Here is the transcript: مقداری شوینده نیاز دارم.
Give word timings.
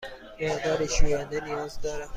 مقداری 0.41 0.87
شوینده 0.87 1.39
نیاز 1.43 1.81
دارم. 1.81 2.09